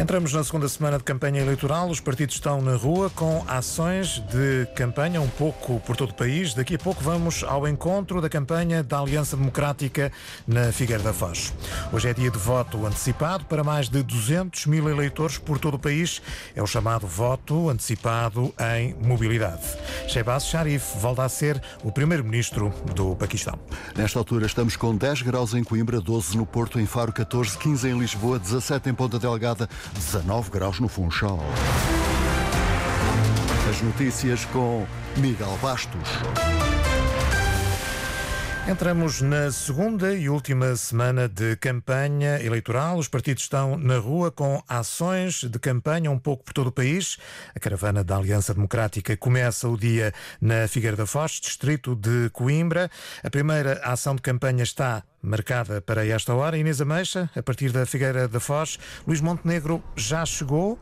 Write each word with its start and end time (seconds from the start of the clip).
Entramos 0.00 0.32
na 0.32 0.42
segunda 0.42 0.66
semana 0.66 0.96
de 0.96 1.04
campanha 1.04 1.42
eleitoral. 1.42 1.90
Os 1.90 2.00
partidos 2.00 2.36
estão 2.36 2.62
na 2.62 2.74
rua 2.74 3.10
com 3.10 3.44
ações 3.46 4.18
de 4.30 4.64
campanha 4.74 5.20
um 5.20 5.28
pouco 5.28 5.78
por 5.80 5.94
todo 5.94 6.12
o 6.12 6.14
país. 6.14 6.54
Daqui 6.54 6.76
a 6.76 6.78
pouco 6.78 7.04
vamos 7.04 7.44
ao 7.44 7.68
encontro 7.68 8.18
da 8.18 8.30
campanha 8.30 8.82
da 8.82 8.98
Aliança 8.98 9.36
Democrática 9.36 10.10
na 10.48 10.72
Figueira 10.72 11.02
da 11.02 11.12
Foz. 11.12 11.52
Hoje 11.92 12.08
é 12.08 12.14
dia 12.14 12.30
de 12.30 12.38
voto 12.38 12.86
antecipado 12.86 13.44
para 13.44 13.62
mais 13.62 13.90
de 13.90 14.02
200 14.02 14.64
mil 14.64 14.88
eleitores 14.88 15.36
por 15.36 15.58
todo 15.58 15.74
o 15.74 15.78
país. 15.78 16.22
É 16.56 16.62
o 16.62 16.66
chamado 16.66 17.06
voto 17.06 17.68
antecipado 17.68 18.54
em 18.78 18.94
mobilidade. 19.06 19.60
Shehbaz 20.08 20.46
Sharif 20.46 20.98
volta 20.98 21.24
a 21.24 21.28
ser 21.28 21.62
o 21.84 21.92
primeiro-ministro 21.92 22.72
do 22.96 23.14
Paquistão. 23.16 23.58
Nesta 23.94 24.18
altura 24.18 24.46
estamos 24.46 24.76
com 24.76 24.96
10 24.96 25.20
graus 25.20 25.52
em 25.52 25.62
Coimbra, 25.62 26.00
12 26.00 26.38
no 26.38 26.46
Porto, 26.46 26.80
em 26.80 26.86
Faro 26.86 27.12
14, 27.12 27.58
15 27.58 27.86
em 27.86 27.98
Lisboa, 27.98 28.38
17 28.38 28.88
em 28.88 28.94
Ponta 28.94 29.18
Delgada, 29.18 29.68
19 29.94 30.50
graus 30.50 30.80
no 30.80 30.88
Funchal. 30.88 31.38
As 33.68 33.80
notícias 33.82 34.44
com 34.46 34.86
Miguel 35.16 35.56
Bastos. 35.62 36.08
Entramos 38.68 39.20
na 39.20 39.50
segunda 39.50 40.14
e 40.14 40.28
última 40.28 40.76
semana 40.76 41.28
de 41.28 41.56
campanha 41.56 42.40
eleitoral. 42.40 42.98
Os 42.98 43.08
partidos 43.08 43.42
estão 43.42 43.76
na 43.76 43.98
rua 43.98 44.30
com 44.30 44.62
ações 44.68 45.42
de 45.42 45.58
campanha 45.58 46.10
um 46.10 46.18
pouco 46.18 46.44
por 46.44 46.52
todo 46.52 46.68
o 46.68 46.72
país. 46.72 47.16
A 47.54 47.58
caravana 47.58 48.04
da 48.04 48.16
Aliança 48.16 48.54
Democrática 48.54 49.16
começa 49.16 49.68
o 49.68 49.76
dia 49.76 50.12
na 50.40 50.68
Figueira 50.68 50.96
da 50.96 51.04
Foz, 51.04 51.32
distrito 51.32 51.96
de 51.96 52.30
Coimbra. 52.30 52.88
A 53.24 53.30
primeira 53.30 53.80
ação 53.82 54.14
de 54.14 54.22
campanha 54.22 54.62
está 54.62 55.02
marcada 55.22 55.80
para 55.80 56.06
esta 56.06 56.34
hora. 56.34 56.56
Inês 56.56 56.80
Ameixa, 56.80 57.30
a 57.34 57.42
partir 57.42 57.70
da 57.72 57.86
Figueira 57.86 58.26
da 58.28 58.40
Foz. 58.40 58.78
Luís 59.06 59.20
Montenegro 59.20 59.82
já 59.96 60.24
chegou. 60.24 60.78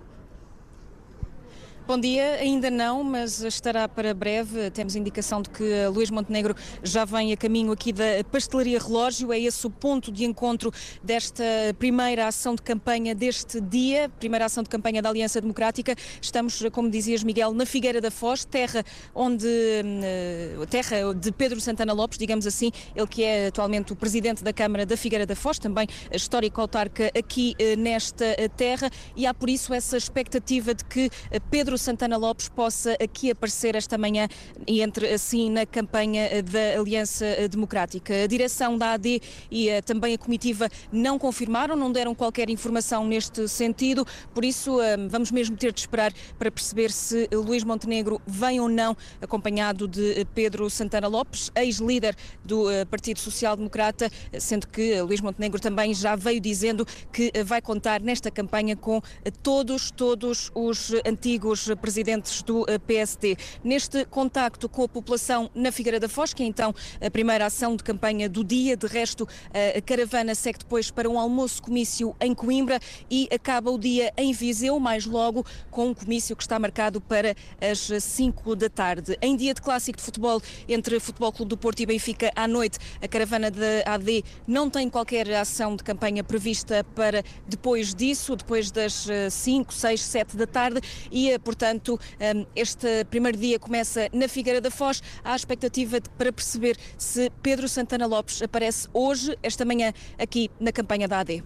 Bom 1.88 1.98
dia, 1.98 2.34
ainda 2.34 2.70
não, 2.70 3.02
mas 3.02 3.40
estará 3.40 3.88
para 3.88 4.12
breve. 4.12 4.70
Temos 4.72 4.94
indicação 4.94 5.40
de 5.40 5.48
que 5.48 5.86
Luís 5.86 6.10
Montenegro 6.10 6.54
já 6.82 7.06
vem 7.06 7.32
a 7.32 7.36
caminho 7.36 7.72
aqui 7.72 7.94
da 7.94 8.22
Pastelaria 8.30 8.78
Relógio. 8.78 9.32
É 9.32 9.40
esse 9.40 9.66
o 9.66 9.70
ponto 9.70 10.12
de 10.12 10.26
encontro 10.26 10.70
desta 11.02 11.42
primeira 11.78 12.26
ação 12.26 12.54
de 12.54 12.60
campanha 12.60 13.14
deste 13.14 13.58
dia, 13.58 14.10
primeira 14.20 14.44
ação 14.44 14.62
de 14.62 14.68
campanha 14.68 15.00
da 15.00 15.08
Aliança 15.08 15.40
Democrática. 15.40 15.96
Estamos, 16.20 16.62
como 16.72 16.90
dizias, 16.90 17.24
Miguel, 17.24 17.54
na 17.54 17.64
Figueira 17.64 18.02
da 18.02 18.10
Foz, 18.10 18.44
terra 18.44 18.84
onde 19.14 19.46
hum, 19.46 20.66
terra 20.68 21.14
de 21.14 21.32
Pedro 21.32 21.58
Santana 21.58 21.94
Lopes, 21.94 22.18
digamos 22.18 22.46
assim, 22.46 22.70
ele 22.94 23.06
que 23.06 23.24
é 23.24 23.46
atualmente 23.46 23.94
o 23.94 23.96
presidente 23.96 24.44
da 24.44 24.52
Câmara 24.52 24.84
da 24.84 24.94
Figueira 24.94 25.24
da 25.24 25.34
Foz, 25.34 25.58
também 25.58 25.86
histórico 26.12 26.60
autarca 26.60 27.10
aqui 27.18 27.54
eh, 27.58 27.76
nesta 27.76 28.26
eh, 28.26 28.46
terra, 28.54 28.90
e 29.16 29.26
há 29.26 29.32
por 29.32 29.48
isso 29.48 29.72
essa 29.72 29.96
expectativa 29.96 30.74
de 30.74 30.84
que 30.84 31.08
eh, 31.30 31.40
Santana 31.78 32.16
Lopes 32.16 32.48
possa 32.48 32.96
aqui 33.02 33.30
aparecer 33.30 33.74
esta 33.74 33.96
manhã 33.96 34.28
e 34.66 34.82
entre 34.82 35.08
assim 35.08 35.50
na 35.50 35.64
campanha 35.64 36.42
da 36.42 36.80
Aliança 36.80 37.24
Democrática. 37.48 38.24
A 38.24 38.26
direção 38.26 38.76
da 38.76 38.92
AD 38.92 39.20
e 39.50 39.68
uh, 39.68 39.82
também 39.82 40.14
a 40.14 40.18
comitiva 40.18 40.68
não 40.92 41.18
confirmaram, 41.18 41.76
não 41.76 41.90
deram 41.90 42.14
qualquer 42.14 42.50
informação 42.50 43.06
neste 43.06 43.46
sentido, 43.48 44.06
por 44.34 44.44
isso 44.44 44.78
vamos 45.08 45.30
mesmo 45.30 45.56
ter 45.56 45.72
de 45.72 45.80
esperar 45.80 46.12
para 46.38 46.50
perceber 46.50 46.90
se 46.90 47.28
Luís 47.32 47.64
Montenegro 47.64 48.20
vem 48.26 48.60
ou 48.60 48.68
não 48.68 48.96
acompanhado 49.20 49.86
de 49.86 50.26
Pedro 50.34 50.68
Santana 50.68 51.08
Lopes, 51.08 51.50
ex-líder 51.54 52.16
do 52.44 52.66
Partido 52.90 53.18
Social 53.18 53.56
Democrata, 53.56 54.10
sendo 54.38 54.66
que 54.68 55.00
Luís 55.02 55.20
Montenegro 55.20 55.60
também 55.60 55.94
já 55.94 56.16
veio 56.16 56.40
dizendo 56.40 56.86
que 57.12 57.32
vai 57.44 57.60
contar 57.60 58.00
nesta 58.00 58.30
campanha 58.30 58.76
com 58.76 59.00
todos, 59.42 59.90
todos 59.90 60.50
os 60.54 60.92
antigos 61.06 61.67
presidentes 61.76 62.42
do 62.42 62.64
eh, 62.68 62.78
PSD. 62.78 63.36
Neste 63.62 64.04
contacto 64.04 64.68
com 64.68 64.84
a 64.84 64.88
população 64.88 65.50
na 65.54 65.70
Figueira 65.72 66.00
da 66.00 66.08
Foz, 66.08 66.32
que 66.32 66.42
é 66.42 66.46
então 66.46 66.74
a 67.00 67.10
primeira 67.10 67.46
ação 67.46 67.76
de 67.76 67.82
campanha 67.82 68.28
do 68.28 68.44
dia, 68.44 68.76
de 68.76 68.86
resto 68.86 69.28
a 69.76 69.80
caravana 69.80 70.34
segue 70.34 70.58
depois 70.58 70.90
para 70.90 71.08
um 71.08 71.18
almoço-comício 71.18 72.14
em 72.20 72.34
Coimbra 72.34 72.80
e 73.10 73.28
acaba 73.32 73.70
o 73.70 73.78
dia 73.78 74.12
em 74.16 74.32
Viseu, 74.32 74.78
mais 74.78 75.06
logo 75.06 75.44
com 75.70 75.88
um 75.88 75.94
comício 75.94 76.36
que 76.36 76.42
está 76.42 76.58
marcado 76.58 77.00
para 77.00 77.34
as 77.60 78.02
5 78.02 78.56
da 78.56 78.68
tarde. 78.68 79.18
Em 79.20 79.36
dia 79.36 79.54
de 79.54 79.60
clássico 79.60 79.98
de 79.98 80.04
futebol 80.04 80.40
entre 80.68 80.98
Futebol 81.00 81.32
Clube 81.32 81.50
do 81.50 81.56
Porto 81.56 81.80
e 81.80 81.86
Benfica 81.86 82.30
à 82.34 82.46
noite, 82.46 82.78
a 83.02 83.08
caravana 83.08 83.50
da 83.50 83.82
AD 83.86 84.24
não 84.46 84.70
tem 84.70 84.88
qualquer 84.88 85.30
ação 85.34 85.76
de 85.76 85.82
campanha 85.82 86.22
prevista 86.22 86.84
para 86.94 87.22
depois 87.46 87.94
disso, 87.94 88.36
depois 88.36 88.70
das 88.70 89.06
5, 89.30 89.72
6, 89.72 90.00
7 90.00 90.36
da 90.36 90.46
tarde 90.46 90.80
e, 91.10 91.30
eh, 91.30 91.38
portanto, 91.38 91.57
Portanto, 91.58 91.98
hum, 92.20 92.46
este 92.54 93.04
primeiro 93.06 93.36
dia 93.36 93.58
começa 93.58 94.08
na 94.12 94.28
Figueira 94.28 94.60
da 94.60 94.70
Foz. 94.70 95.02
Há 95.24 95.32
a 95.32 95.36
expectativa 95.36 95.98
de, 96.00 96.08
para 96.10 96.32
perceber 96.32 96.76
se 96.96 97.32
Pedro 97.42 97.68
Santana 97.68 98.06
Lopes 98.06 98.40
aparece 98.40 98.86
hoje, 98.94 99.36
esta 99.42 99.64
manhã, 99.64 99.92
aqui 100.16 100.48
na 100.60 100.70
campanha 100.70 101.08
da 101.08 101.18
AD. 101.18 101.42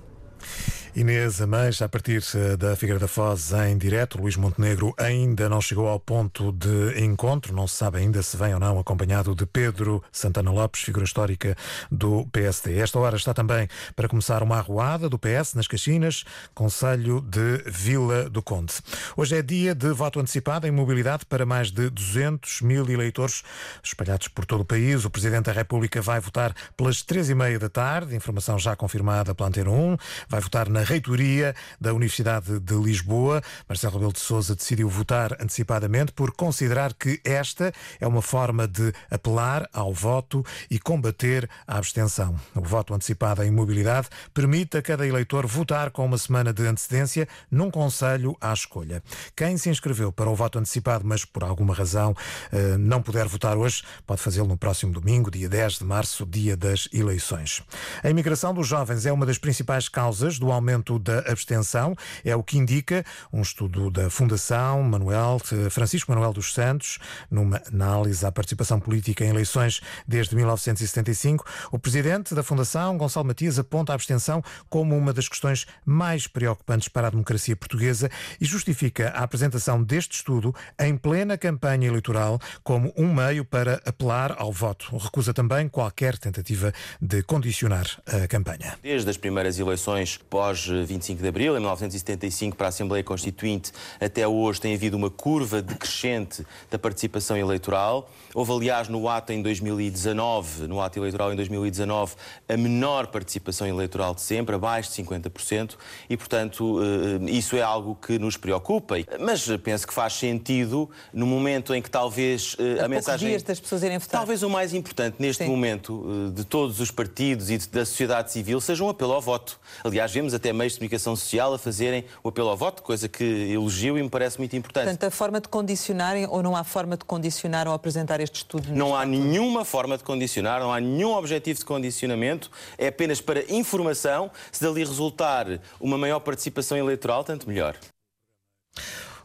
Inês 0.95 1.41
Amães, 1.41 1.81
a 1.81 1.89
partir 1.89 2.23
eh, 2.35 2.55
da 2.55 2.77
Figueira 2.77 3.01
da 3.01 3.09
Foz 3.09 3.51
em 3.51 3.79
direto, 3.79 4.21
Luís 4.21 4.37
Montenegro 4.37 4.95
ainda 4.99 5.49
não 5.49 5.59
chegou 5.59 5.89
ao 5.89 5.99
ponto 5.99 6.53
de 6.53 7.03
encontro, 7.03 7.55
não 7.55 7.67
se 7.67 7.77
sabe 7.77 7.97
ainda 7.97 8.23
se 8.23 8.37
vem 8.37 8.53
ou 8.53 8.61
não 8.61 8.79
acompanhado 8.79 9.35
de 9.35 9.47
Pedro 9.47 10.05
Santana 10.13 10.51
Lopes, 10.51 10.83
figura 10.83 11.07
histórica 11.07 11.57
do 11.91 12.27
PSD. 12.27 12.77
Esta 12.77 12.99
hora 12.99 13.17
está 13.17 13.33
também 13.33 13.67
para 13.97 14.07
começar 14.07 14.43
uma 14.43 14.59
arruada 14.59 15.09
do 15.09 15.19
PS 15.19 15.55
nas 15.55 15.67
Caxinas, 15.67 16.25
Conselho 16.55 17.23
de 17.23 17.63
Vila 17.65 18.29
do 18.29 18.43
Conde. 18.43 18.75
Hoje 19.17 19.39
é 19.39 19.41
dia 19.41 19.75
de 19.75 19.91
voto 19.93 20.21
antecipado 20.21 20.67
em 20.67 20.71
mobilidade 20.71 21.25
para 21.25 21.47
mais 21.47 21.71
de 21.73 21.89
200 21.89 22.61
mil 22.61 22.87
eleitores 22.91 23.43
espalhados 23.83 24.29
por 24.29 24.45
todo 24.45 24.61
o 24.61 24.67
país. 24.67 25.07
O 25.07 25.11
Presidente 25.11 25.47
da 25.47 25.53
República 25.53 26.03
vai 26.03 26.21
votar 26.21 26.55
pelas 26.77 27.01
três 27.01 27.31
e 27.31 27.35
meia 27.35 27.59
da 27.59 27.71
tarde, 27.71 28.15
informação 28.15 28.59
já 28.59 28.77
confirmada 28.77 29.35
pela 29.35 29.49
Antena 29.49 29.71
1, 29.71 29.97
vai 30.29 30.41
votar 30.43 30.69
na 30.69 30.82
reitoria 30.85 31.55
da 31.81 31.93
Universidade 31.93 32.59
de 32.61 32.75
Lisboa. 32.75 33.43
Marcelo 33.69 33.95
Rebelo 33.95 34.13
de 34.13 34.21
Sousa 34.21 34.55
decidiu 34.55 34.89
votar 34.89 35.33
antecipadamente 35.41 36.13
por 36.13 36.33
considerar 36.33 36.95
que 36.95 37.21
esta 37.25 37.73
é 38.01 38.07
uma 38.07 38.23
forma 38.23 38.67
de 38.67 38.93
apelar 39.11 39.69
ao 39.73 39.93
voto 39.93 40.45
e 40.71 40.79
combater 40.79 41.49
a 41.67 41.79
abstenção. 41.79 42.37
O 42.55 42.63
voto 42.63 42.95
antecipado 42.95 43.43
em 43.43 43.51
mobilidade 43.51 44.09
permite 44.35 44.77
a 44.77 44.83
cada 44.83 45.07
eleitor 45.07 45.47
votar 45.47 45.91
com 45.91 46.05
uma 46.05 46.19
semana 46.19 46.53
de 46.53 46.67
antecedência 46.67 47.29
num 47.51 47.71
conselho 47.71 48.37
à 48.41 48.53
escolha. 48.53 49.03
Quem 49.37 49.57
se 49.57 49.71
inscreveu 49.71 50.13
para 50.13 50.31
o 50.31 50.35
voto 50.35 50.59
antecipado, 50.59 51.05
mas 51.07 51.25
por 51.25 51.45
alguma 51.45 51.75
razão 51.75 52.15
eh, 52.51 52.77
não 52.77 53.03
puder 53.03 53.27
votar 53.27 53.57
hoje, 53.57 53.83
pode 54.07 54.21
fazê-lo 54.21 54.49
no 54.49 54.57
próximo 54.57 54.93
domingo, 54.93 55.31
dia 55.31 55.49
10 55.49 55.79
de 55.79 55.85
março, 55.85 56.27
dia 56.27 56.57
das 56.57 56.89
eleições. 56.93 57.63
A 58.03 58.11
imigração 58.11 58.53
dos 58.55 58.67
jovens 58.67 59.07
é 59.07 59.13
uma 59.13 59.27
das 59.27 59.39
principais 59.39 59.89
causas 59.89 60.39
do 60.39 60.51
aumento 60.51 60.72
aumento 60.73 60.99
da 60.99 61.19
abstenção. 61.21 61.95
É 62.25 62.35
o 62.35 62.43
que 62.43 62.59
indica 62.59 63.05
um 63.33 63.43
estudo 63.43 63.91
da 63.91 64.09
Fundação 64.09 64.83
Manuel, 64.83 65.39
Francisco 65.71 66.11
Manuel 66.11 66.33
dos 66.33 66.55
Santos, 66.55 66.99
numa 67.31 67.61
análise 67.71 68.25
à 68.25 68.33
participação 68.33 68.81
política 68.81 69.25
em 69.25 69.29
eleições 69.29 69.81
desde 70.07 70.35
1975. 70.35 71.45
O 71.71 71.79
presidente 71.79 72.35
da 72.35 72.43
Fundação, 72.43 72.97
Gonçalo 72.97 73.27
Matias, 73.27 73.59
aponta 73.59 73.93
a 73.93 73.95
abstenção 73.95 74.43
como 74.69 74.97
uma 74.97 75.13
das 75.13 75.29
questões 75.29 75.67
mais 75.85 76.27
preocupantes 76.27 76.89
para 76.89 77.09
a 77.09 77.11
democracia 77.11 77.55
portuguesa 77.55 78.11
e 78.41 78.45
justifica 78.45 79.11
a 79.11 79.23
apresentação 79.23 79.83
deste 79.83 80.17
estudo 80.17 80.55
em 80.79 80.97
plena 80.97 81.37
campanha 81.37 81.87
eleitoral 81.87 82.39
como 82.63 82.93
um 82.97 83.13
meio 83.13 83.45
para 83.45 83.81
apelar 83.85 84.35
ao 84.39 84.53
voto. 84.53 84.97
Recusa 84.97 85.35
também 85.35 85.69
qualquer 85.69 86.17
tentativa 86.19 86.73
de 87.01 87.23
condicionar 87.23 87.87
a 88.07 88.27
campanha. 88.27 88.79
Desde 88.83 89.11
as 89.11 89.17
primeiras 89.17 89.59
eleições 89.59 90.19
pós 90.31 90.62
25 90.67 91.23
de 91.23 91.29
Abril, 91.29 91.57
em 91.57 91.61
1975, 91.61 92.57
para 92.57 92.67
a 92.67 92.71
Assembleia 92.71 93.05
Constituinte, 93.05 93.73
até 94.01 94.27
hoje 94.27 94.61
tem 94.61 94.75
havido 94.75 94.97
uma 94.97 95.11
curva 95.11 95.61
decrescente 95.63 96.47
da 96.71 96.79
participação 96.79 97.37
eleitoral. 97.37 98.11
Houve, 98.35 98.53
aliás, 98.53 98.89
no 98.89 99.09
ato 99.09 99.33
em 99.33 99.43
2019, 99.43 100.67
no 100.67 100.81
ato 100.81 100.99
eleitoral 100.99 101.33
em 101.33 101.37
2019, 101.37 102.15
a 102.49 102.57
menor 102.57 103.09
participação 103.09 103.67
eleitoral 103.67 104.15
de 104.15 104.21
sempre, 104.21 104.55
abaixo 104.55 104.91
de 104.91 105.03
50%, 105.03 105.77
e, 106.09 106.17
portanto, 106.17 106.81
eh, 106.83 107.31
isso 107.31 107.57
é 107.57 107.63
algo 107.63 107.95
que 107.95 108.19
nos 108.19 108.37
preocupa. 108.37 108.97
Mas 109.21 109.47
penso 109.63 109.87
que 109.87 109.93
faz 109.93 110.15
sentido, 110.15 110.91
no 111.13 111.27
momento 111.27 111.75
em 111.75 111.83
que 111.83 111.91
talvez 111.91 112.57
eh, 112.59 112.81
a, 112.81 112.87
a 112.87 112.89
mensagem. 112.89 113.29
dias 113.29 113.43
das 113.43 113.61
pessoas 113.61 113.83
irem 113.83 113.99
votar. 113.99 114.21
Talvez 114.21 114.43
o 114.43 114.51
mais 114.51 114.73
importante 114.75 115.17
neste 115.19 115.45
Sim. 115.45 115.51
momento 115.51 116.29
eh, 116.29 116.31
de 116.35 116.45
todos 116.45 116.81
os 116.81 116.91
partidos 116.91 117.51
e 117.51 117.59
da 117.59 117.85
sociedade 117.85 118.33
civil 118.33 118.61
seja 118.61 118.85
um 118.85 118.89
apelo 118.89 119.13
ao 119.13 119.21
voto. 119.21 119.59
Aliás, 119.85 120.13
vemos 120.13 120.35
até 120.35 120.52
até 120.53 120.59
meios 120.59 120.75
de 120.75 120.79
comunicação 120.79 121.17
social 121.17 121.55
a 121.55 121.59
fazerem 121.59 122.05
o 122.23 122.29
apelo 122.29 122.51
ao 122.51 122.57
voto, 122.57 122.83
coisa 122.83 123.09
que 123.09 123.25
elogio 123.25 123.99
e 123.99 124.03
me 124.03 124.09
parece 124.09 124.39
muito 124.39 124.55
importante. 124.55 124.85
Portanto, 124.85 125.05
a 125.05 125.11
forma 125.11 125.41
de 125.41 125.49
condicionarem 125.49 126.27
ou 126.27 126.43
não 126.43 126.55
há 126.55 126.63
forma 126.63 126.97
de 126.97 127.05
condicionar 127.05 127.67
ou 127.67 127.75
apresentar 127.75 128.21
este 128.21 128.37
estudo? 128.37 128.69
Não 128.71 128.95
há 128.95 129.05
nenhuma 129.05 129.65
forma 129.65 129.97
de 129.97 130.05
condicionar, 130.05 130.61
não 130.61 130.73
há 130.73 130.79
nenhum 130.79 131.15
objetivo 131.15 131.59
de 131.59 131.65
condicionamento, 131.65 132.51
é 132.79 132.89
apenas 132.89 133.21
para 133.21 133.51
informação. 133.53 134.31
Se 134.53 134.63
dali 134.63 134.85
resultar 134.85 135.47
uma 135.81 135.97
maior 135.97 136.21
participação 136.21 136.77
eleitoral, 136.77 137.25
tanto 137.25 137.49
melhor. 137.49 137.77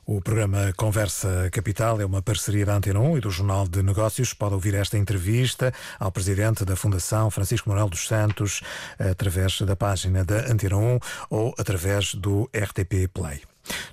O 0.10 0.22
programa 0.22 0.72
Conversa 0.78 1.50
Capital 1.52 2.00
é 2.00 2.06
uma 2.06 2.22
parceria 2.22 2.66
da 2.66 2.78
Antena 2.78 2.98
1 2.98 3.18
e 3.18 3.20
do 3.20 3.30
Jornal 3.30 3.68
de 3.68 3.84
Negócios. 3.84 4.34
Pode 4.34 4.54
ouvir 4.54 4.74
esta 4.74 4.98
entrevista 4.98 5.74
ao 6.00 6.14
presidente 6.14 6.64
da 6.64 6.78
Fundação, 6.78 7.30
Francisco 7.30 7.68
Manuel 7.68 7.90
dos 7.90 8.08
Santos, 8.08 8.62
através 8.98 9.60
da 9.60 9.76
página 9.76 10.24
da 10.24 10.50
Antena 10.50 10.78
1 10.78 11.00
ou 11.30 11.54
através 11.60 12.16
do 12.16 12.50
RTP 12.56 13.10
Play. 13.14 13.42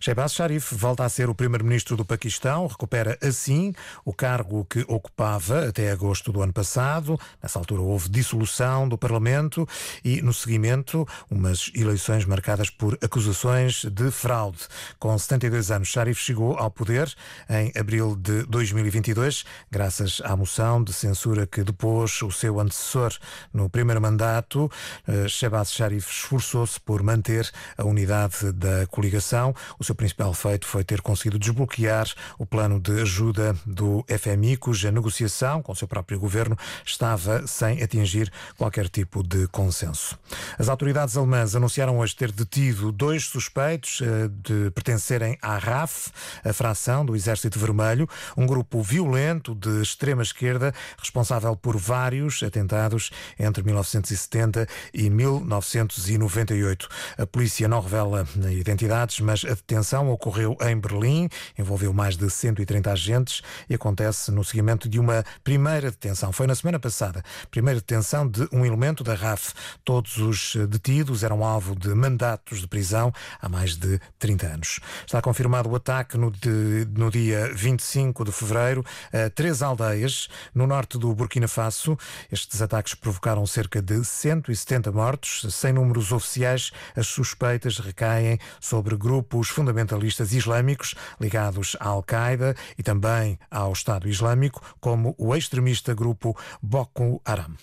Shehbaz 0.00 0.32
Sharif 0.32 0.75
volta 0.75 1.05
a 1.05 1.09
ser 1.09 1.29
o 1.29 1.35
primeiro-ministro 1.35 1.97
do 1.97 2.05
Paquistão, 2.05 2.67
recupera 2.67 3.19
assim 3.23 3.73
o 4.05 4.12
cargo 4.12 4.65
que 4.65 4.85
ocupava 4.88 5.69
até 5.69 5.91
agosto 5.91 6.32
do 6.32 6.43
ano 6.43 6.53
passado. 6.53 7.19
Nessa 7.43 7.59
altura 7.59 7.82
houve 7.82 8.09
dissolução 8.09 8.88
do 8.88 8.99
Parlamento 8.99 9.67
e, 10.05 10.21
no 10.23 10.32
seguimento, 10.32 11.06
umas 11.31 11.71
eleições 11.75 12.25
marcadas 12.25 12.71
por 12.71 12.99
acusações 13.03 13.85
de 13.85 14.11
fraude. 14.11 14.61
Com 14.99 15.17
72 15.17 15.71
anos, 15.71 15.88
Sharif 15.88 16.21
chegou 16.21 16.56
ao 16.56 16.71
poder 16.71 17.12
em 17.49 17.73
abril 17.79 18.17
de 18.17 18.44
2022, 18.44 19.44
graças 19.71 20.21
à 20.25 20.37
moção 20.37 20.82
de 20.82 20.93
censura 20.93 21.47
que 21.47 21.62
depôs 21.62 22.23
o 22.23 22.31
seu 22.31 22.61
antecessor 22.61 23.12
no 23.53 23.69
primeiro 23.69 24.00
mandato. 24.00 24.71
Eh, 25.06 25.29
Shehbaz 25.29 25.73
Sharif 25.73 26.11
esforçou-se 26.11 26.81
por 26.81 27.03
manter 27.03 27.50
a 27.76 27.85
unidade 27.85 28.53
da 28.53 28.87
coligação. 28.87 29.55
O 29.78 29.84
seu 29.84 29.94
principal 29.94 30.32
feito 30.34 30.66
foi 30.66 30.84
ter 30.84 31.00
conseguido 31.00 31.38
desbloquear 31.38 32.06
o 32.38 32.46
plano 32.46 32.81
de 32.81 33.00
ajuda 33.02 33.56
do 33.66 34.05
FMI, 34.08 34.56
cuja 34.56 34.90
negociação 34.90 35.62
com 35.62 35.72
o 35.72 35.76
seu 35.76 35.88
próprio 35.88 36.19
governo 36.19 36.56
estava 36.84 37.46
sem 37.46 37.82
atingir 37.82 38.32
qualquer 38.56 38.88
tipo 38.88 39.22
de 39.22 39.46
consenso. 39.49 40.19
As 40.58 40.69
autoridades 40.69 41.16
alemãs 41.16 41.55
anunciaram 41.55 41.99
hoje 41.99 42.16
ter 42.16 42.32
detido 42.32 42.93
dois 42.93 43.25
suspeitos 43.25 44.00
eh, 44.02 44.28
de 44.28 44.70
pertencerem 44.70 45.38
à 45.40 45.58
RAF, 45.58 46.11
a 46.44 46.52
fração 46.52 47.05
do 47.05 47.16
Exército 47.16 47.58
Vermelho, 47.58 48.08
um 48.37 48.46
grupo 48.46 48.82
violento 48.82 49.55
de 49.55 49.82
extrema 49.82 50.22
esquerda 50.22 50.72
responsável 50.99 51.56
por 51.56 51.76
vários 51.76 52.43
atentados 52.43 53.11
entre 53.38 53.62
1970 53.62 54.66
e 54.93 55.11
1998. 55.11 56.88
A 57.19 57.26
polícia 57.26 57.69
não 57.69 57.81
revela 57.81 58.26
identidades, 58.50 59.20
mas 59.20 59.44
detenção 59.54 60.10
ocorreu 60.10 60.56
em 60.60 60.78
Berlim, 60.78 61.28
envolveu 61.58 61.92
mais 61.92 62.16
de 62.16 62.28
130 62.28 62.90
agentes 62.90 63.42
e 63.68 63.74
acontece 63.74 64.30
no 64.30 64.44
seguimento 64.44 64.88
de 64.88 64.98
uma 64.98 65.24
primeira 65.42 65.90
detenção. 65.90 66.32
Foi 66.32 66.46
na 66.46 66.54
semana 66.54 66.78
passada, 66.78 67.22
primeira 67.50 67.80
detenção 67.80 68.28
de 68.28 68.48
um 68.52 68.64
elemento 68.64 69.04
da 69.04 69.14
RAF. 69.14 69.52
Todos 69.84 70.16
os 70.18 70.56
detidos 70.68 71.22
eram 71.22 71.44
alvo 71.44 71.74
de 71.74 71.94
mandatos 71.94 72.60
de 72.60 72.66
prisão 72.66 73.12
há 73.40 73.48
mais 73.48 73.76
de 73.76 74.00
30 74.18 74.46
anos. 74.46 74.80
Está 75.06 75.20
confirmado 75.20 75.68
o 75.68 75.76
ataque 75.76 76.16
no, 76.16 76.30
de, 76.30 76.86
no 76.96 77.10
dia 77.10 77.52
25 77.54 78.24
de 78.24 78.32
fevereiro 78.32 78.84
a 79.12 79.30
três 79.30 79.62
aldeias 79.62 80.28
no 80.54 80.66
norte 80.66 80.98
do 80.98 81.14
Burkina 81.14 81.48
Faso. 81.48 81.96
Estes 82.30 82.60
ataques 82.60 82.94
provocaram 82.94 83.46
cerca 83.46 83.80
de 83.80 84.04
170 84.04 84.92
mortos. 84.92 85.46
Sem 85.50 85.72
números 85.72 86.12
oficiais, 86.12 86.70
as 86.96 87.06
suspeitas 87.06 87.78
recaem 87.78 88.38
sobre 88.60 88.96
grupos 88.96 89.33
fundamentalistas 89.42 90.32
islâmicos 90.32 90.94
ligados 91.20 91.76
à 91.81 91.88
Al-Qaeda 91.88 92.54
e 92.78 92.82
também 92.82 93.38
ao 93.50 93.72
Estado 93.72 94.08
Islâmico, 94.08 94.60
como 94.81 95.14
o 95.19 95.34
extremista 95.34 95.94
grupo 95.94 96.36
Boko 96.62 97.20
Haram. 97.25 97.54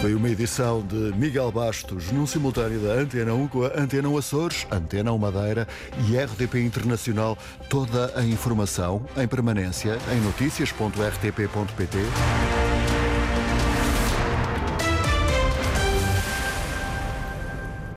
Foi 0.00 0.14
uma 0.14 0.28
edição 0.28 0.80
de 0.80 1.12
Miguel 1.16 1.50
Bastos, 1.50 2.12
num 2.12 2.24
simultâneo 2.24 2.78
da 2.80 2.92
Antena 2.92 3.34
1 3.34 3.48
com 3.48 3.64
a 3.64 3.72
Antena 3.76 4.08
1 4.08 4.16
Açores, 4.16 4.66
Antena 4.70 5.12
1 5.12 5.18
Madeira 5.18 5.66
e 6.08 6.16
RTP 6.16 6.60
Internacional. 6.60 7.36
Toda 7.68 8.12
a 8.16 8.24
informação 8.24 9.04
em 9.16 9.26
permanência 9.26 9.98
em 10.12 10.20
notícias.rtp.pt 10.20 11.98